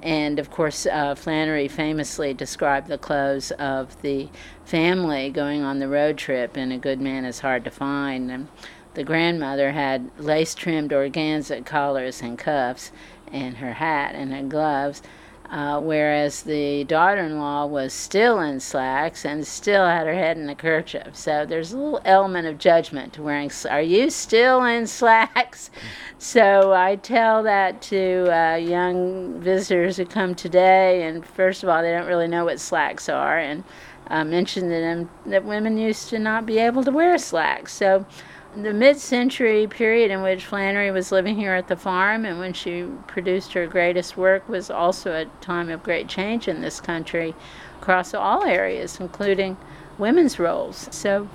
[0.02, 4.30] And of course, uh, Flannery famously described the clothes of the
[4.64, 8.30] family going on the road trip in A Good Man is Hard to Find.
[8.30, 8.48] And
[8.93, 12.91] the grandmother had lace trimmed organza collars and cuffs,
[13.32, 15.02] and her hat and her gloves.
[15.50, 20.56] Uh, whereas the daughter-in-law was still in slacks and still had her head in a
[20.56, 21.16] kerchief.
[21.16, 23.50] So there's a little element of judgment to wearing.
[23.70, 25.70] Are you still in slacks?
[26.20, 31.84] So I tell that to uh, young visitors who come today, and first of all,
[31.84, 33.64] they don't really know what slacks are, and
[34.08, 37.72] I mention to them that women used to not be able to wear slacks.
[37.72, 38.08] So
[38.56, 42.88] the mid-century period in which Flannery was living here at the farm and when she
[43.06, 47.36] produced her greatest work was also a time of great change in this country
[47.80, 49.58] across all areas, including
[49.98, 50.88] women's roles.
[50.91, 51.30] So,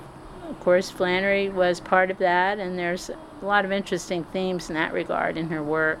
[0.49, 4.75] of course, Flannery was part of that, and there's a lot of interesting themes in
[4.75, 5.99] that regard in her work.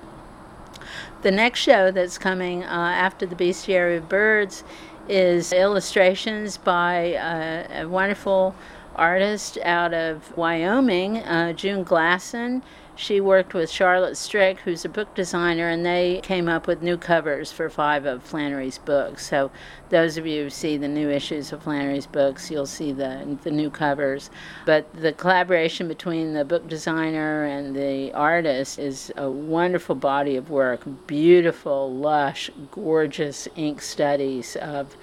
[1.21, 4.63] The next show that's coming uh, after the Bestiary of Birds
[5.07, 8.55] is illustrations by uh, a wonderful
[8.95, 12.61] artist out of Wyoming, uh, June Glasson.
[12.95, 16.95] She worked with Charlotte Strick, who's a book designer, and they came up with new
[16.95, 19.25] covers for five of Flannery's books.
[19.25, 19.49] So,
[19.89, 23.49] those of you who see the new issues of Flannery's books, you'll see the, the
[23.49, 24.29] new covers.
[24.67, 30.51] But the collaboration between the book designer and the artist is a wonderful body of
[30.51, 30.83] work.
[31.07, 34.95] Beautiful, lush, gorgeous ink studies of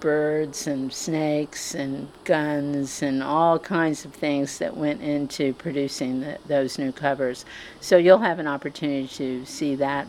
[0.00, 6.38] birds and snakes and guns and all kinds of things that went into producing the,
[6.46, 7.44] those new covers.
[7.80, 10.08] So you'll have an opportunity to see that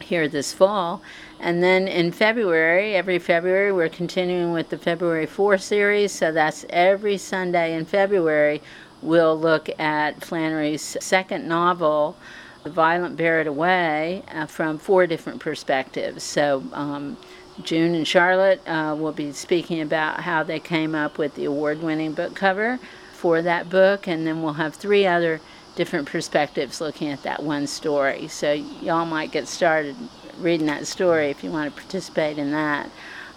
[0.00, 1.02] here this fall.
[1.40, 6.12] And then in February, every February, we're continuing with the February 4 series.
[6.12, 8.62] So that's every Sunday in February,
[9.02, 12.16] we'll look at Flannery's second novel.
[12.64, 16.22] The Violent Bear It Away uh, from four different perspectives.
[16.22, 17.18] So um,
[17.62, 21.82] June and Charlotte uh, will be speaking about how they came up with the award
[21.82, 22.78] winning book cover
[23.12, 25.40] for that book, and then we'll have three other
[25.76, 28.28] different perspectives looking at that one story.
[28.28, 29.96] So, y'all might get started
[30.38, 32.90] reading that story if you want to participate in that.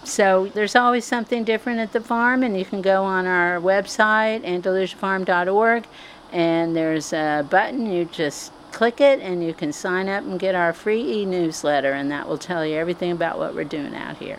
[0.04, 4.44] So, there's always something different at the farm, and you can go on our website,
[4.44, 5.86] andalusiafarm.org,
[6.32, 10.54] and there's a button you just click it and you can sign up and get
[10.54, 14.38] our free e-newsletter and that will tell you everything about what we're doing out here.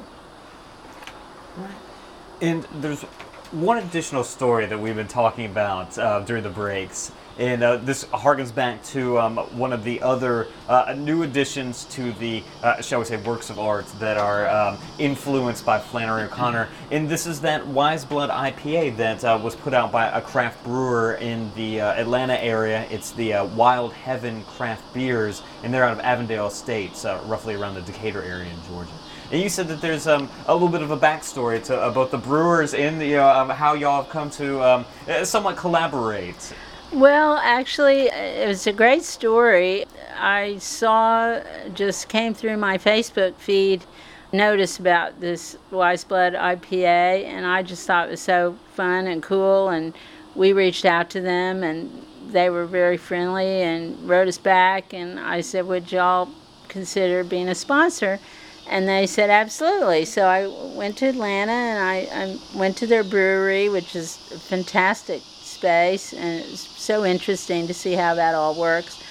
[2.41, 3.03] And there's
[3.51, 8.05] one additional story that we've been talking about uh, during the breaks, and uh, this
[8.07, 12.99] harkens back to um, one of the other uh, new additions to the, uh, shall
[12.99, 16.69] we say, works of art that are um, influenced by Flannery O'Connor.
[16.91, 20.63] And this is that Wise Blood IPA that uh, was put out by a craft
[20.65, 22.87] brewer in the uh, Atlanta area.
[22.91, 27.83] It's the Wild Heaven Craft Beers, and they're out of Avondale Estates, roughly around the
[27.83, 28.91] Decatur area in Georgia.
[29.31, 32.11] And you said that there's um, a little bit of a backstory to uh, both
[32.11, 36.55] the brewers and the, uh, um, how y'all have come to um, uh, somewhat collaborate.
[36.93, 39.85] Well, actually, it was a great story.
[40.17, 41.43] I saw,
[41.75, 43.85] just came through my Facebook feed,
[44.33, 49.23] notice about this Wise Blood IPA, and I just thought it was so fun and
[49.23, 49.69] cool.
[49.69, 49.93] And
[50.35, 54.95] we reached out to them, and they were very friendly and wrote us back.
[54.95, 56.31] And I said, Would y'all
[56.69, 58.19] consider being a sponsor?
[58.67, 60.05] And they said, absolutely.
[60.05, 65.23] So I went to Atlanta and I, I went to their brewery, which is fantastic
[65.59, 66.13] space.
[66.13, 69.03] And it was so interesting to see how that all works.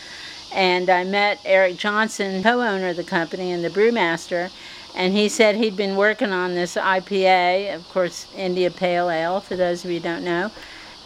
[0.54, 4.50] And I met Eric Johnson, co owner of the company and the brewmaster.
[4.96, 9.56] And he said he'd been working on this IPA, of course, India Pale Ale, for
[9.56, 10.50] those of you who don't know.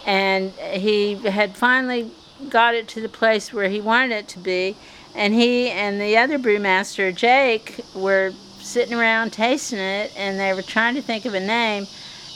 [0.06, 2.12] And he had finally
[2.50, 4.76] got it to the place where he wanted it to be.
[5.14, 10.62] And he and the other brewmaster, Jake, were sitting around tasting it and they were
[10.62, 11.88] trying to think of a name.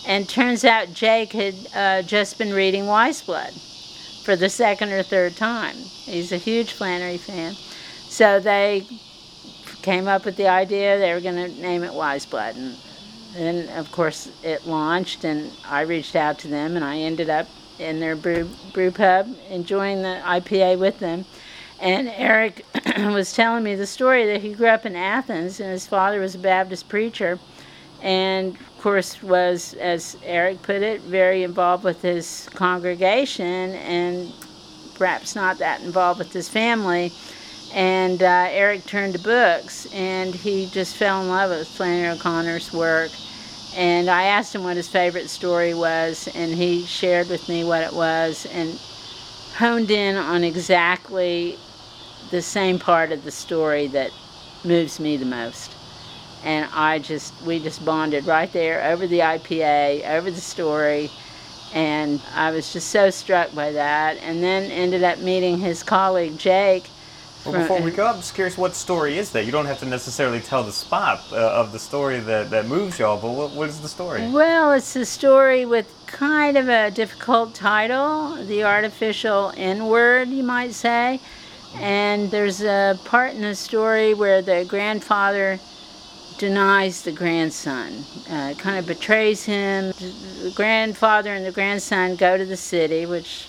[0.07, 3.53] And turns out Jake had uh, just been reading Wise Blood
[4.23, 5.75] for the second or third time.
[5.75, 7.53] He's a huge Flannery fan.
[8.07, 8.85] So they
[9.81, 12.55] came up with the idea they were going to name it Wise Blood.
[12.55, 12.77] And
[13.35, 17.47] then, of course, it launched, and I reached out to them, and I ended up
[17.79, 21.25] in their brew, brew pub enjoying the IPA with them.
[21.79, 22.65] And Eric
[22.97, 26.35] was telling me the story that he grew up in Athens, and his father was
[26.35, 27.39] a Baptist preacher,
[28.01, 34.31] and course was, as Eric put it, very involved with his congregation, and
[34.93, 37.11] perhaps not that involved with his family
[37.75, 42.71] and uh, Eric turned to books, and he just fell in love with Flannery O'Connor's
[42.71, 43.11] work.
[43.75, 47.83] And I asked him what his favorite story was, and he shared with me what
[47.83, 48.79] it was, and
[49.55, 51.57] honed in on exactly
[52.31, 54.11] the same part of the story that
[54.63, 55.74] moves me the most.
[56.45, 61.11] And I just, we just bonded right there over the IPA, over the story,
[61.73, 64.17] and I was just so struck by that.
[64.17, 66.85] And then ended up meeting his colleague Jake
[67.45, 69.45] well, before we go, I'm just curious what story is that?
[69.45, 72.97] You don't have to necessarily tell the spot uh, of the story that, that moves
[72.97, 74.27] y'all, but what, what is the story?
[74.29, 80.43] Well, it's a story with kind of a difficult title, The Artificial N Word, you
[80.43, 81.19] might say.
[81.75, 85.59] And there's a part in the story where the grandfather
[86.37, 89.93] denies the grandson, uh, kind of betrays him.
[90.43, 93.47] The grandfather and the grandson go to the city, which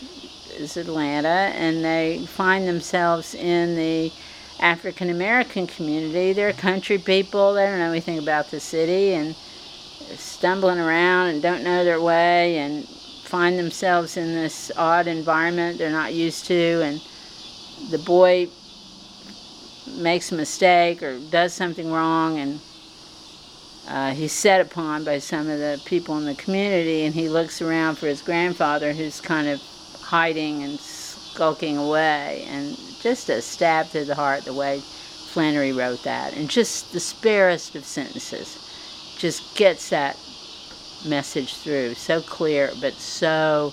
[0.57, 4.13] is Atlanta, and they find themselves in the
[4.61, 6.33] African American community.
[6.33, 9.35] They're country people, they don't know anything about the city, and
[10.17, 12.87] stumbling around and don't know their way, and
[13.25, 17.03] find themselves in this odd environment they're not used to, and
[17.91, 18.49] the boy
[19.99, 22.61] makes a mistake or does something wrong, and
[23.89, 27.63] uh, he's set upon by some of the people in the community, and he looks
[27.63, 29.61] around for his grandfather, who's kind of
[30.01, 36.03] hiding and skulking away, and just a stab through the heart the way Flannery wrote
[36.03, 38.59] that, and just the sparest of sentences
[39.19, 40.17] just gets that
[41.07, 43.73] message through so clear but so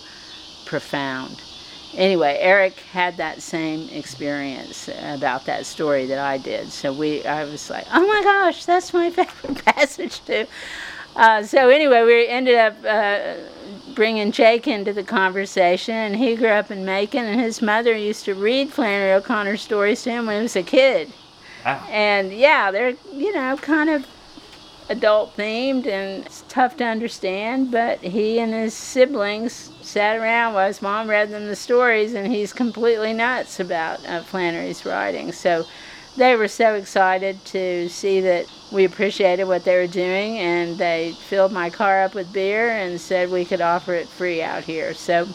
[0.65, 1.41] profound.
[1.95, 6.71] Anyway, Eric had that same experience about that story that I did.
[6.71, 10.47] So we, I was like, oh my gosh, that's my favorite passage too.
[11.15, 13.35] Uh, so anyway, we ended up uh,
[13.93, 18.25] bringing Jake into the conversation, and he grew up in Macon, and his mother used
[18.25, 21.13] to read Flannery O'Connor stories to him when he was a kid.
[21.63, 21.85] Wow.
[21.89, 24.05] And yeah, they're you know kind of
[24.93, 30.67] adult themed and it's tough to understand, but he and his siblings sat around while
[30.67, 35.31] his mom read them the stories, and he's completely nuts about uh, Flannery's writing.
[35.31, 35.65] So
[36.15, 41.13] they were so excited to see that we appreciated what they were doing and they
[41.27, 44.93] filled my car up with beer and said we could offer it free out here
[44.93, 45.27] so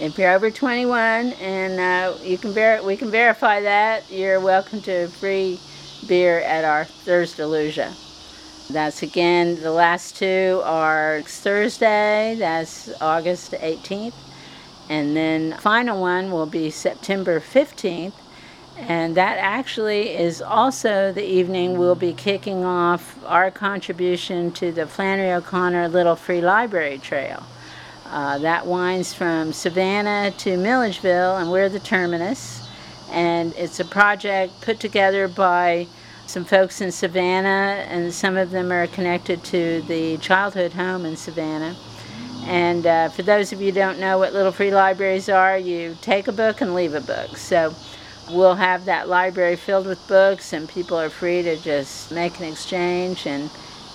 [0.00, 4.82] if you're over 21 and uh, you can ver- we can verify that you're welcome
[4.82, 5.58] to free
[6.06, 7.94] beer at our Thursdalusia.
[8.74, 14.14] That's again the last two are Thursday that's August 18th
[14.90, 18.14] and then final one will be September 15th
[18.76, 24.88] and that actually is also the evening we'll be kicking off our contribution to the
[24.88, 27.44] Flannery O'Connor Little Free Library Trail.
[28.06, 32.68] Uh, that winds from Savannah to Milledgeville, and we're the terminus.
[33.12, 35.86] And it's a project put together by
[36.26, 41.16] some folks in Savannah, and some of them are connected to the childhood home in
[41.16, 41.76] Savannah.
[42.44, 45.96] And uh, for those of you who don't know what Little Free Libraries are, you
[46.00, 47.36] take a book and leave a book.
[47.36, 47.74] So
[48.30, 52.46] We'll have that library filled with books, and people are free to just make an
[52.46, 53.50] exchange and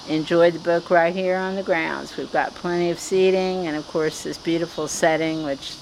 [0.07, 2.15] enjoy the book right here on the grounds.
[2.15, 5.75] We've got plenty of seating, and of course, this beautiful setting, which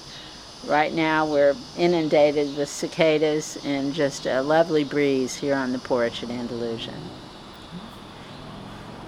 [0.67, 6.23] right now we're inundated with cicadas and just a lovely breeze here on the porch
[6.23, 6.93] at Andalusia.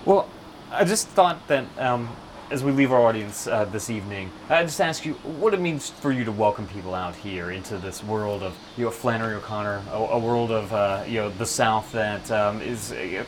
[0.05, 0.29] Well,
[0.71, 2.09] I just thought that um,
[2.51, 5.89] as we leave our audience uh, this evening, I just ask you what it means
[5.89, 9.83] for you to welcome people out here into this world of you know Flannery O'Connor,
[9.91, 13.23] a, a world of uh, you know the South that um, is uh,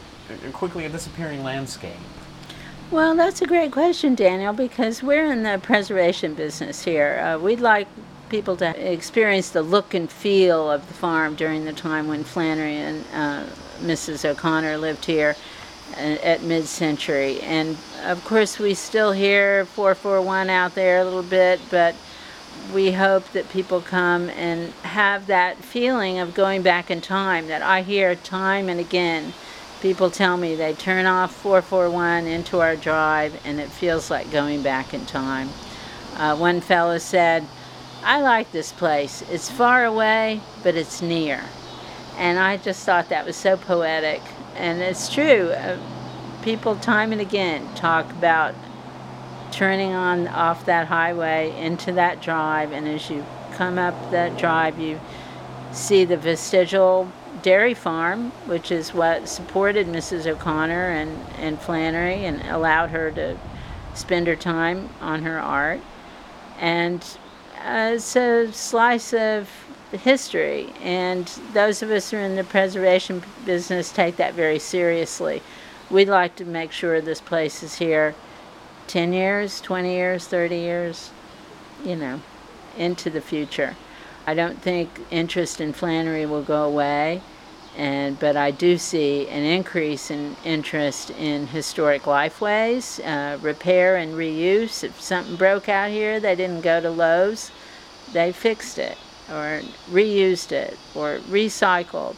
[0.54, 1.94] quickly a disappearing landscape.
[2.90, 7.20] Well, that's a great question, Daniel, because we're in the preservation business here.
[7.20, 7.88] Uh, we'd like
[8.32, 12.78] people to experience the look and feel of the farm during the time when Flannery
[12.78, 13.44] and uh,
[13.82, 14.24] Mrs.
[14.24, 15.36] O'Connor lived here
[15.98, 17.42] at mid century.
[17.42, 21.94] And of course, we still hear 441 out there a little bit, but
[22.74, 27.62] we hope that people come and have that feeling of going back in time that
[27.62, 29.34] I hear time and again.
[29.82, 34.62] People tell me they turn off 441 into our drive and it feels like going
[34.62, 35.50] back in time.
[36.16, 37.46] Uh, one fellow said,
[38.04, 39.22] I like this place.
[39.30, 41.44] It's far away, but it's near.
[42.18, 44.22] And I just thought that was so poetic.
[44.56, 45.50] And it's true.
[45.52, 45.78] Uh,
[46.42, 48.56] people, time and again, talk about
[49.52, 52.72] turning on off that highway into that drive.
[52.72, 55.00] And as you come up that drive, you
[55.72, 57.12] see the vestigial
[57.44, 60.26] dairy farm, which is what supported Mrs.
[60.26, 63.38] O'Connor and, and Flannery and allowed her to
[63.94, 65.82] spend her time on her art.
[66.60, 67.06] And
[67.66, 69.50] uh, it's a slice of
[69.92, 75.42] history, and those of us who are in the preservation business take that very seriously.
[75.90, 78.16] We'd like to make sure this place is here
[78.88, 81.12] 10 years, 20 years, 30 years,
[81.84, 82.22] you know,
[82.78, 83.76] into the future.
[84.26, 87.22] I don't think interest in Flannery will go away,
[87.78, 94.14] and but I do see an increase in interest in historic lifeways, uh, repair and
[94.14, 94.84] reuse.
[94.84, 97.52] If something broke out here, they didn't go to Lowe's,
[98.12, 98.98] they fixed it
[99.30, 102.18] or reused it or recycled.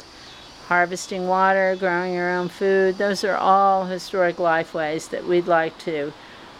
[0.68, 6.14] Harvesting water, growing your own food, those are all historic lifeways that we'd like to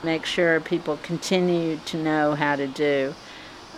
[0.04, 3.16] make sure people continue to know how to do.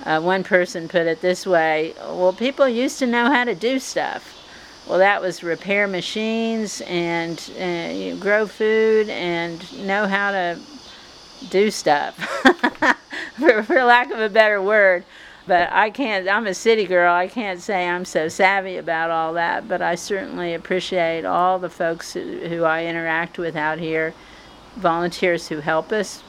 [0.04, 3.80] Uh, one person put it this way well, people used to know how to do
[3.80, 4.45] stuff.
[4.88, 10.60] Well, that was repair machines and uh, grow food and know how to
[11.50, 12.16] do stuff,
[13.40, 15.04] for, for lack of a better word.
[15.48, 17.14] But I can't, I'm a city girl.
[17.14, 21.70] I can't say I'm so savvy about all that, but I certainly appreciate all the
[21.70, 24.14] folks who, who I interact with out here,
[24.76, 26.22] volunteers who help us,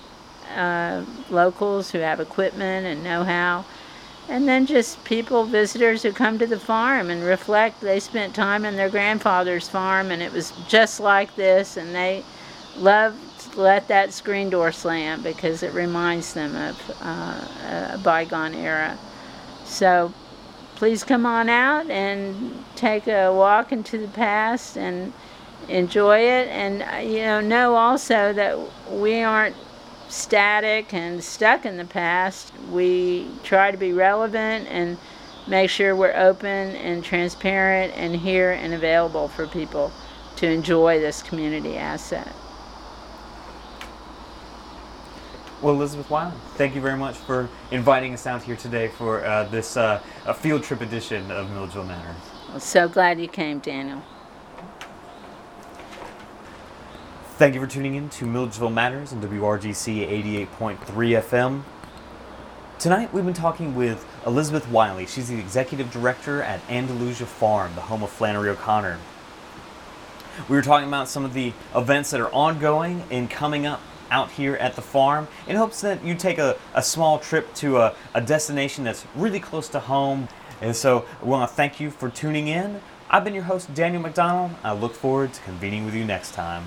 [0.55, 3.65] uh, locals who have equipment and know how,
[4.29, 7.81] and then just people, visitors who come to the farm and reflect.
[7.81, 12.25] They spent time in their grandfather's farm and it was just like this, and they
[12.77, 18.55] love to let that screen door slam because it reminds them of uh, a bygone
[18.55, 18.99] era.
[19.65, 20.13] So
[20.77, 25.13] please come on out and take a walk into the past and
[25.69, 26.49] enjoy it.
[26.49, 28.59] And uh, you know, know also that
[28.91, 29.57] we aren't
[30.09, 32.53] static and stuck in the past.
[32.71, 34.99] We try to be relevant and
[35.47, 39.93] make sure we're open and transparent and here and available for people
[40.37, 42.33] to enjoy this community asset.
[45.63, 49.45] Well, Elizabeth Wylie, thank you very much for inviting us out here today for uh,
[49.45, 49.99] this uh,
[50.35, 52.15] field trip edition of Milledgeville Matters.
[52.53, 54.03] I'm so glad you came, Daniel.
[57.39, 60.09] Thank you for tuning in to Milledgeville Matters on WRGC
[60.49, 60.79] 88.3
[61.21, 61.65] FM.
[62.79, 65.05] Tonight we've been talking with Elizabeth Wylie.
[65.05, 68.99] She's the executive director at Andalusia Farm, the home of Flannery O'Connor.
[70.49, 74.31] We were talking about some of the events that are ongoing and coming up out
[74.31, 77.95] here at the farm in hopes that you take a, a small trip to a,
[78.15, 80.27] a destination that's really close to home.
[80.63, 82.81] And so we want to thank you for tuning in.
[83.11, 84.53] I've been your host, Daniel McDonald.
[84.65, 86.67] I look forward to convening with you next time.